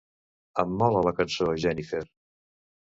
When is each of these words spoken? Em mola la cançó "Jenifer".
Em 0.63 0.73
mola 0.79 1.03
la 1.09 1.13
cançó 1.21 1.51
"Jenifer". 1.67 2.05